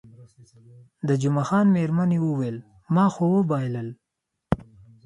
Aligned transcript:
د 1.07 1.09
جمعه 1.21 1.43
خان 1.49 1.67
میرمنې 1.75 2.19
وویل، 2.21 2.57
ما 2.95 3.05
خو 3.13 3.25
وبایلل. 3.37 3.89